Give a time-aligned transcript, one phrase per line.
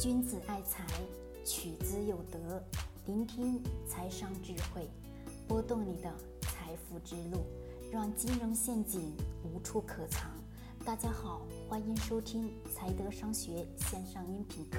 [0.00, 0.84] 君子爱财，
[1.44, 2.60] 取之有德。
[3.06, 4.90] 聆听财商智慧，
[5.46, 7.44] 拨动你的财富之路，
[7.92, 9.12] 让金融陷阱
[9.44, 10.32] 无处可藏。
[10.84, 14.78] 大家好，欢迎收听财德商学线上音频课。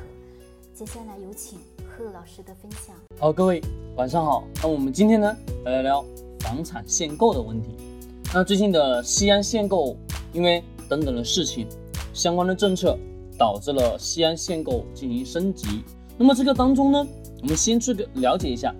[0.74, 2.94] 接下来有请贺老师的分享。
[3.18, 3.62] 好，各位
[3.96, 4.46] 晚上好。
[4.62, 6.06] 那我们今天呢，来聊聊
[6.42, 7.70] 房产限购的问题。
[8.34, 9.96] 那最近的西安限购，
[10.34, 11.66] 因为等等的事情，
[12.14, 13.00] 相关的政策。
[13.38, 15.68] 导致了西安限购进行升级。
[16.18, 17.08] 那么这个当中呢，
[17.42, 18.74] 我们先去了解一下，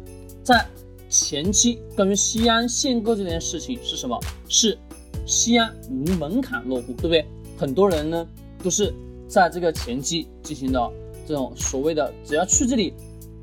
[0.44, 0.66] 在
[1.10, 4.20] 前期关于西安限购这件事情是什么？
[4.48, 4.78] 是
[5.26, 7.26] 西安无门槛落户，对不对？
[7.58, 8.28] 很多人呢
[8.64, 8.94] 都是
[9.28, 10.92] 在这个前期进行的
[11.28, 12.94] 这种所谓的，只要去这里，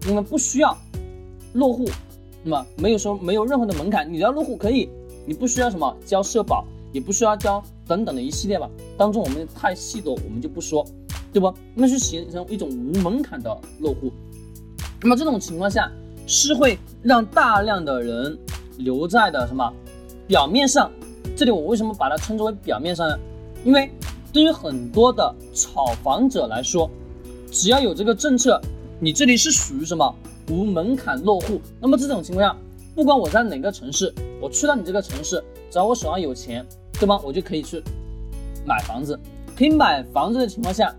[0.07, 0.77] 那么不需要
[1.55, 1.89] 落户，
[2.43, 4.89] 那么没有说没有任何的门槛，你要落户可以，
[5.27, 8.71] 你不需要什么交社保，也不需要交等等的一系列吧。
[8.97, 10.87] 当中我们太细的我们就不说。
[11.33, 11.53] 对不？
[11.75, 14.13] 那是形成一种无门槛的落户，
[15.01, 15.91] 那么这种情况下
[16.27, 18.39] 是会让大量的人
[18.77, 19.73] 留在的什么？
[20.29, 20.91] 表面上，
[21.35, 23.19] 这里我为什么把它称之为表面上呢？
[23.65, 23.91] 因为
[24.33, 26.91] 对于很多的炒房者来说，
[27.51, 28.61] 只要有这个政策，
[29.01, 30.15] 你这里是属于什么
[30.51, 32.57] 无门槛落户，那么这种情况下，
[32.95, 37.19] 不管我在哪个城市，我去到你这个城市，只要我手上有钱，对吧？
[37.25, 37.83] 我就可以去
[38.67, 39.19] 买房子，
[39.57, 40.95] 可以买房子的情况下。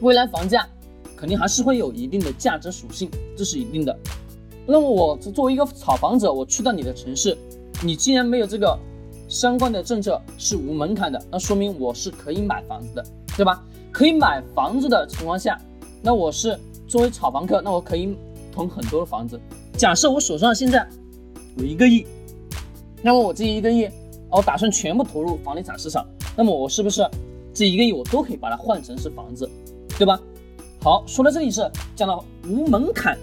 [0.00, 0.66] 未来房价
[1.16, 3.96] 肯定还是会有一定的价值属性，这是一定的。
[4.66, 7.36] 那么我作为一个炒房者，我去到你的城市，
[7.82, 8.78] 你既然没有这个
[9.28, 13.04] 相关的政策是无门槛的，那说明我是可以买房子的，
[13.36, 13.62] 对吧？
[13.92, 15.60] 可以买房子的情况下，
[16.00, 18.16] 那我是作为炒房客，那我可以
[18.52, 19.38] 囤很多的房子。
[19.76, 20.88] 假设我手上现在
[21.56, 22.06] 有一个亿，
[23.02, 23.88] 那么我这一个亿，
[24.30, 27.04] 我打算全部投入房地产市场，那么我是不是
[27.52, 29.48] 这一个亿我都可以把它换成是房子？
[30.00, 30.18] 对吧？
[30.82, 33.18] 好，说到这里是讲到无门槛，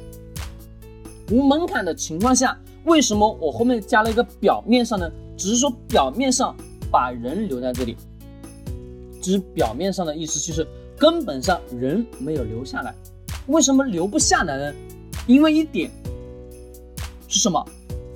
[1.31, 5.09] 无门槛的情况下，为什么我后面加了一个表面上呢？
[5.35, 6.55] 只是说表面上
[6.91, 7.97] 把人留在这里，
[9.19, 10.67] 只是表面上的意思，其实
[10.99, 12.93] 根本上人没有留下来。
[13.47, 14.73] 为什么留不下来呢？
[15.25, 15.89] 因为一点
[17.27, 17.65] 是什么？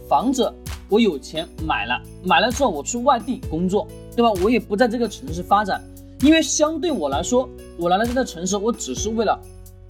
[0.08, 0.54] 房子
[0.88, 4.32] 我有钱买了，买了之后我去外地工作，对吧？
[4.44, 5.84] 我也不在这个城市发展。
[6.24, 7.50] 因为相对我来说，
[7.82, 9.42] 我来到这个城市，我只是为了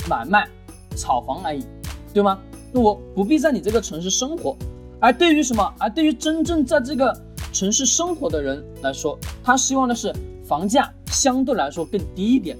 [0.09, 0.47] 买卖、
[0.95, 1.61] 炒房而已，
[2.13, 2.39] 对吗？
[2.71, 4.55] 那我不必在你这个城市生活。
[5.01, 5.73] 而对于什么？
[5.77, 7.13] 而对于真正在这个
[7.51, 10.15] 城市生活的人来说，他希望的是
[10.45, 12.57] 房价相对来说更低一点，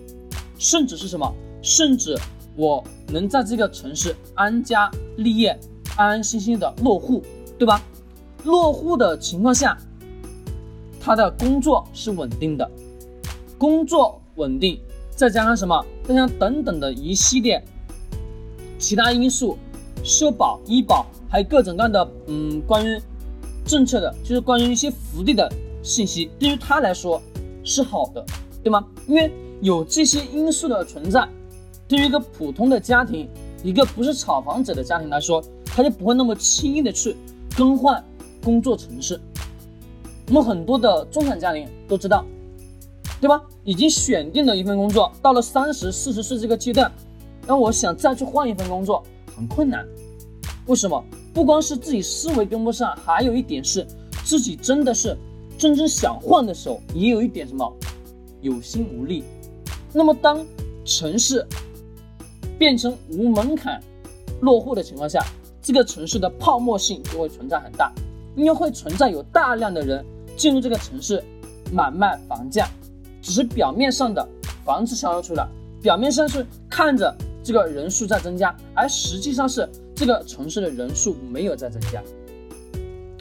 [0.58, 1.34] 甚至是什么？
[1.62, 2.14] 甚至
[2.58, 5.58] 我能在这个城市安家立业、
[5.96, 7.24] 安安心心的落户，
[7.58, 7.82] 对吧？
[8.44, 9.78] 落户的情况下，
[11.00, 12.70] 他的工作是稳定的。
[13.58, 14.82] 工作稳定，
[15.22, 15.86] 再加上什么？
[16.04, 17.64] 再加上等等的一系列
[18.80, 19.56] 其他因素，
[20.04, 23.00] 社保、医保，还有各种各样的嗯，关于
[23.64, 25.48] 政策的，就是关于一些福利的
[25.84, 27.22] 信息，对于他来说
[27.64, 28.26] 是好的，
[28.64, 28.84] 对吗？
[29.06, 31.30] 因为有这些因素的存在，
[31.88, 33.30] 对于一个普通的家庭，
[33.64, 37.16] 一个不是炒房者的家庭来说，他就不会那么轻易的去
[37.56, 38.04] 更换
[38.44, 39.22] 工作城市。
[40.30, 42.26] 我们很多的中产家庭都知道。
[43.22, 43.42] 对吧？
[43.64, 46.92] 已经选定了一份工作，到了三十四十岁这个阶段，
[47.46, 49.04] 那我想再去换一份工作
[49.38, 49.88] 很困难。
[50.66, 51.04] 为什么？
[51.32, 53.86] 不光是自己思维跟不上，还有一点是
[54.26, 55.16] 自己真的是
[55.56, 57.72] 真正想换的时候，也有一点什么
[58.42, 59.24] 有心无力。
[59.94, 60.44] 那么当
[60.84, 61.46] 城市
[62.58, 63.80] 变成无门槛
[64.42, 65.24] 落户的情况下，
[65.62, 67.94] 这个城市的泡沫性就会存在很大，
[68.36, 70.04] 因为会存在有大量的人
[70.36, 71.24] 进入这个城市
[71.72, 72.68] 买卖房价。
[73.22, 74.28] 只是表面上的
[74.66, 75.48] 房子销售出来，
[75.82, 82.02] 表面上是看着这个人数在增加，而实际上是这个城市的人数没有在增加。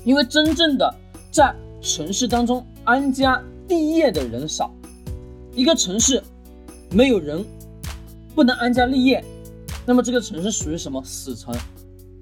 [0.05, 0.95] 因为真正的
[1.31, 4.73] 在城市当中安家立业的人少，
[5.55, 6.23] 一个城市
[6.91, 7.45] 没有人
[8.35, 9.23] 不能安家立业，
[9.87, 11.55] 那么这个城市属于什么死城？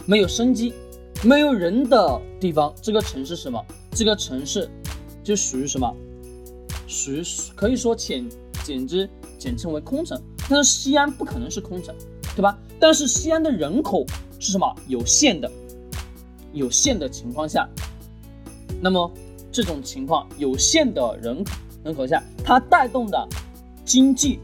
[0.06, 0.72] 没有生机，
[1.22, 3.64] 没有人的地方，这个城市什么？
[3.92, 4.68] 这个城市
[5.22, 5.94] 就属于什么？
[6.88, 7.22] 属于
[7.54, 8.26] 可以说简
[8.64, 9.08] 简直
[9.38, 11.94] 简称为空城，但是西安不可能是空城，
[12.34, 12.58] 对吧？
[12.80, 14.06] 但是西安的人口
[14.40, 14.74] 是什么？
[14.88, 15.50] 有限的，
[16.52, 17.68] 有限的情况下，
[18.80, 19.10] 那么
[19.52, 21.52] 这种情况有限的人口
[21.84, 23.28] 人口下，它带动的
[23.84, 24.40] 经济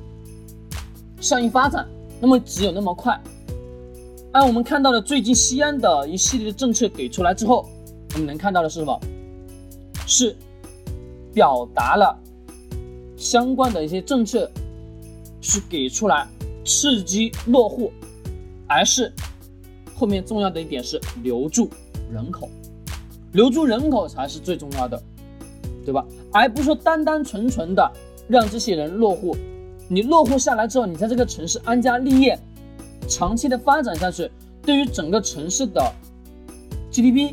[1.20, 1.88] 效应发展，
[2.20, 3.18] 那么只有那么快。
[4.32, 7.68] 按我们看到的最近西安的一系列的政策给出来之后，
[8.14, 9.00] 我们能看到的是什么？
[10.06, 10.36] 是
[11.32, 12.18] 表达了。
[13.24, 14.50] 相关的一些政策
[15.40, 16.28] 是给出来，
[16.62, 17.90] 刺激落户，
[18.68, 19.10] 而是
[19.94, 21.70] 后面重要的一点是留住
[22.12, 22.50] 人口，
[23.32, 25.02] 留住人口才是最重要的，
[25.86, 26.04] 对吧？
[26.34, 27.90] 而不是说单单纯纯的
[28.28, 29.34] 让这些人落户，
[29.88, 32.38] 你落户下来之后，你在这个城市安家立业，
[33.08, 34.30] 长期的发展下去，
[34.60, 35.82] 对于整个城市的
[36.92, 37.32] GDP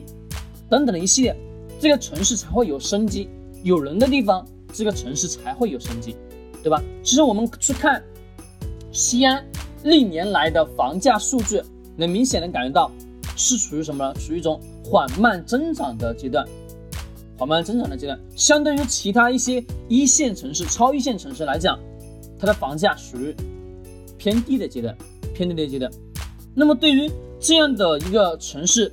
[0.69, 1.35] 等等的一系列，
[1.81, 3.27] 这个城市才会有生机，
[3.61, 6.15] 有人的地方，这个城市才会有生机，
[6.63, 6.81] 对吧？
[7.03, 8.01] 其实我们去看。
[8.93, 9.41] 西安
[9.83, 11.63] 历年来的房价数据，
[11.95, 12.91] 能明显的感觉到
[13.37, 14.13] 是处于什么呢？
[14.19, 16.45] 属于一种缓慢增长的阶段，
[17.37, 18.19] 缓慢增长的阶段。
[18.35, 21.79] 相对于其他一些一线城市、超一线城市来讲，
[22.37, 23.33] 它的房价属于
[24.17, 24.93] 偏低的阶段，
[25.33, 25.89] 偏低的阶段。
[26.53, 27.09] 那么对于
[27.39, 28.91] 这样的一个城市，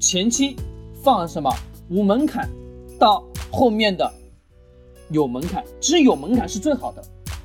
[0.00, 0.56] 前期
[1.02, 1.54] 放什么
[1.90, 2.48] 无门槛，
[2.98, 4.10] 到后面的
[5.12, 7.02] 有门槛，其实有门槛是最好的，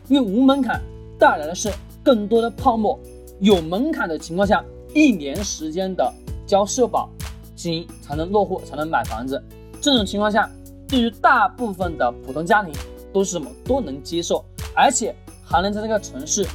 [0.08, 0.82] 因为无门槛。
[1.20, 1.74] 带来的是
[2.04, 3.00] 更多的泡沫，
[3.40, 6.14] 有门槛的情况下，一年时间的
[6.46, 7.10] 交社保
[7.56, 9.44] 金才能落户，才能买房子。
[9.82, 10.48] 这种情况下，
[10.88, 12.72] 对于大部分的普通家庭
[13.12, 15.12] 都是什么都能接受，而且
[15.44, 16.46] 还能在这个城市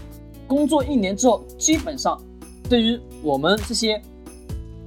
[0.47, 2.17] 工作一年之后，基本上
[2.69, 4.00] 对于我们这些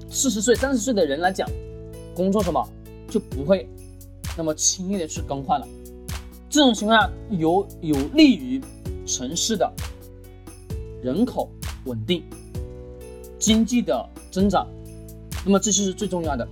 [0.09, 1.45] 四十岁、三十岁的人来讲，
[2.15, 2.65] 工作什么
[3.09, 3.67] 就不会
[4.37, 5.67] 那么轻易的去更换了。
[6.55, 8.61] 这种情况下有有利于。
[9.05, 9.71] 城市的
[11.03, 11.47] 人口
[11.85, 12.23] 稳定，
[13.37, 14.65] 经济的增长，
[15.45, 16.47] 那么这些是最重要的。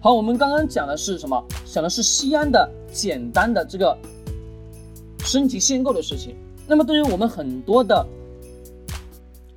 [0.00, 1.40] 好，我们刚刚讲的是什么？
[1.64, 3.96] 讲的是西安的简单的这个
[5.20, 6.34] 升级限购的事情。
[6.66, 8.04] 那么对于我们很多的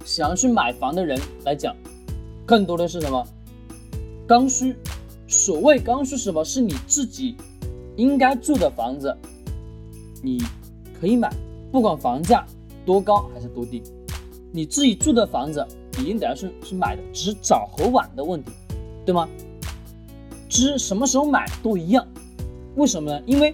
[0.06, 1.76] 想要去买房的人来讲，
[2.46, 3.26] 更多的是什么？
[4.28, 4.76] 刚需。
[5.28, 7.36] 所谓刚需，什么是你自己
[7.96, 9.18] 应该住的房子，
[10.22, 10.42] 你
[11.00, 11.32] 可以买。
[11.72, 12.46] 不管房价
[12.86, 13.84] 多高还是多低，
[14.54, 15.66] 你自己住的房子
[16.00, 18.52] 一定得要是是买的，只是早和晚的问题，
[19.06, 19.28] 对吗？
[20.48, 22.08] 只什么时候买都一样，
[22.76, 23.22] 为什么呢？
[23.26, 23.54] 因为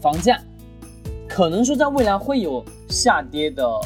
[0.00, 0.42] 房价
[1.28, 3.78] 可能说在未来会有下跌的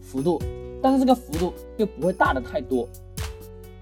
[0.00, 0.40] 幅度，
[0.80, 2.88] 但是这个幅度又不会大的太多。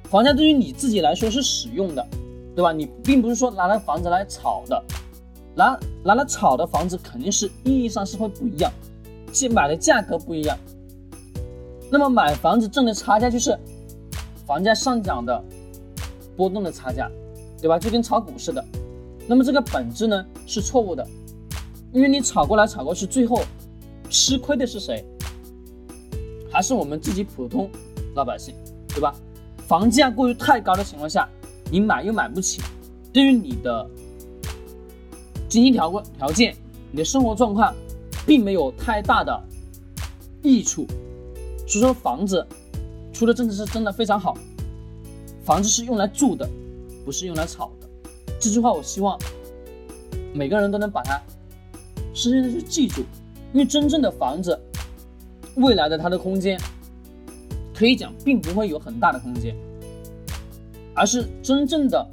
[0.04, 2.04] 房价对于你自己来说是使用的，
[2.56, 2.72] 对吧？
[2.72, 4.82] 你并不是说拿来房子来炒的。
[5.58, 8.70] 拿拿来炒的房子肯定是意义上是会不一样，
[9.32, 10.56] 即买的价格不一样。
[11.90, 13.58] 那么买房子挣的差价就是
[14.46, 15.44] 房价上涨的
[16.36, 17.10] 波动的差价，
[17.60, 17.76] 对吧？
[17.76, 18.64] 就跟炒股似的。
[19.26, 21.04] 那么这个本质呢是错误的，
[21.92, 23.42] 因为你炒过来炒过去，最后
[24.08, 25.04] 吃亏的是谁？
[26.52, 27.68] 还是我们自己普通
[28.14, 28.54] 老百姓，
[28.86, 29.12] 对吧？
[29.66, 31.28] 房价过于太高的情况下，
[31.68, 32.62] 你买又买不起，
[33.12, 33.90] 对于你的。
[35.48, 36.54] 经济条条件，
[36.90, 37.74] 你的生活状况，
[38.26, 39.42] 并没有太大的
[40.42, 40.86] 益处。
[41.66, 42.46] 所以说，房子
[43.12, 44.36] 出的政策是真的非常好。
[45.44, 46.48] 房子是用来住的，
[47.04, 47.88] 不是用来炒的。
[48.38, 49.18] 这句话我希望
[50.34, 51.20] 每个人都能把它
[52.12, 53.02] 深深的去记住。
[53.54, 54.58] 因为真正的房子，
[55.56, 56.60] 未来的它的空间，
[57.74, 59.56] 可以讲并不会有很大的空间，
[60.94, 62.06] 而是真正的。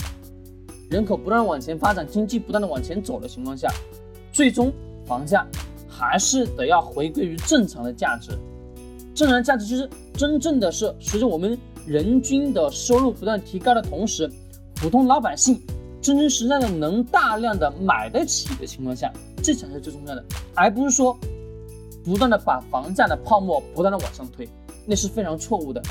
[0.96, 3.70] 人口不断往前发展，经济不断的往前走的情况下，
[4.32, 4.72] 最终
[5.06, 5.46] 房价
[5.90, 8.32] 还是得要回归于正常的价值。
[9.14, 14.32] 正常的价值就是真正的是随着我们人均的收入不断提高的同时，
[14.74, 15.62] 普通老百姓
[16.02, 19.12] 真真实在的能大量的买得起的情况下，
[19.44, 21.18] 这才是最重要的，而不是说
[22.06, 24.48] 不断的把房价的泡沫不断的往上推，
[24.86, 25.84] 那是非常错误的。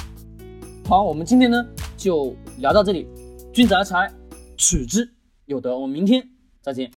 [0.89, 1.63] 好，我们今天呢
[1.95, 3.07] 就聊到这里，
[3.53, 4.24] 君子爱财。
[4.57, 5.15] 取之
[5.47, 6.31] 有德，我们明天
[6.61, 6.91] 再见。